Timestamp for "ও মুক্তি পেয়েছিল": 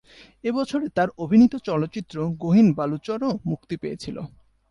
3.23-4.17